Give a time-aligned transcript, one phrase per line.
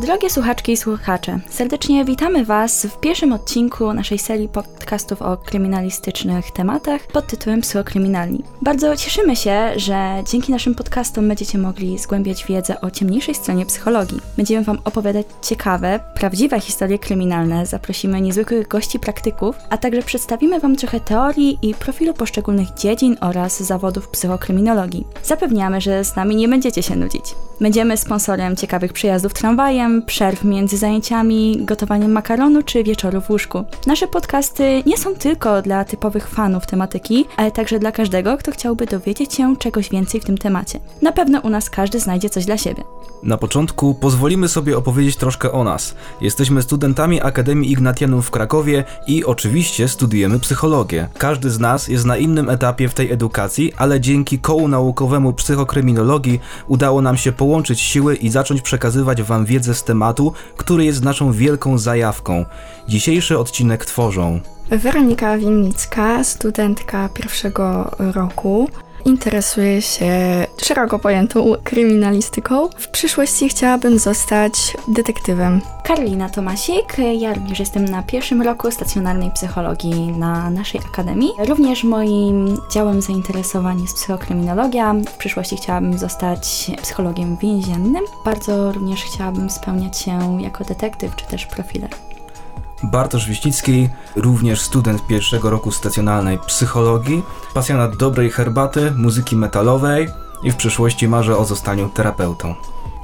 [0.00, 6.50] Drogie słuchaczki i słuchacze, serdecznie witamy Was w pierwszym odcinku naszej serii podcastów o kryminalistycznych
[6.50, 8.42] tematach pod tytułem Psychokryminalni.
[8.62, 14.20] Bardzo cieszymy się, że dzięki naszym podcastom będziecie mogli zgłębiać wiedzę o ciemniejszej stronie psychologii.
[14.36, 20.76] Będziemy Wam opowiadać ciekawe, prawdziwe historie kryminalne, zaprosimy niezwykłych gości praktyków, a także przedstawimy Wam
[20.76, 25.06] trochę teorii i profilu poszczególnych dziedzin oraz zawodów psychokryminologii.
[25.24, 27.34] Zapewniamy, że z nami nie będziecie się nudzić.
[27.60, 33.64] Będziemy sponsorem ciekawych przyjazdów tramwajem, przerw między zajęciami, gotowaniem makaronu czy wieczoru w łóżku.
[33.86, 38.86] Nasze podcasty nie są tylko dla typowych fanów tematyki, ale także dla każdego, kto chciałby
[38.86, 40.80] dowiedzieć się czegoś więcej w tym temacie.
[41.02, 42.82] Na pewno u nas każdy znajdzie coś dla siebie.
[43.22, 45.94] Na początku pozwolimy sobie opowiedzieć troszkę o nas.
[46.20, 51.08] Jesteśmy studentami Akademii Ignatianum w Krakowie i oczywiście studiujemy psychologię.
[51.18, 56.40] Każdy z nas jest na innym etapie w tej edukacji, ale dzięki kołu naukowemu psychokryminologii
[56.68, 61.32] udało nam się połączyć siły i zacząć przekazywać Wam wiedzę z tematu, który jest naszą
[61.32, 62.44] wielką zajawką.
[62.88, 68.68] Dzisiejszy odcinek tworzą Weronika Winnicka, studentka pierwszego roku.
[69.06, 72.68] Interesuję się szeroko pojętą kryminalistyką.
[72.76, 75.60] W przyszłości chciałabym zostać detektywem.
[75.84, 81.30] Karolina Tomasik, ja również jestem na pierwszym roku stacjonarnej psychologii na naszej akademii.
[81.48, 84.94] Również moim działem zainteresowań jest psychokryminologia.
[84.94, 88.04] W przyszłości chciałabym zostać psychologiem więziennym.
[88.24, 91.90] Bardzo również chciałabym spełniać się jako detektyw czy też profiler.
[92.82, 97.22] Bartosz Wiśnicki, również student pierwszego roku stacjonalnej psychologii,
[97.54, 100.08] pasjonat dobrej herbaty, muzyki metalowej
[100.42, 102.54] i w przyszłości marzy o zostaniu terapeutą.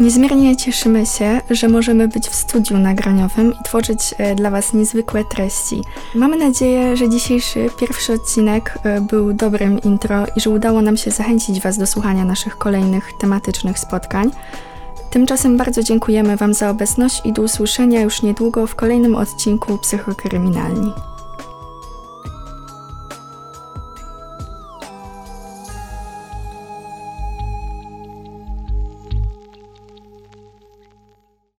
[0.00, 5.24] Niezmiernie cieszymy się, że możemy być w studiu nagraniowym i tworzyć e, dla Was niezwykłe
[5.24, 5.82] treści.
[6.14, 11.10] Mamy nadzieję, że dzisiejszy pierwszy odcinek e, był dobrym intro i że udało nam się
[11.10, 14.30] zachęcić Was do słuchania naszych kolejnych tematycznych spotkań.
[15.16, 20.92] Tymczasem bardzo dziękujemy Wam za obecność i do usłyszenia już niedługo w kolejnym odcinku Psychokryminalni.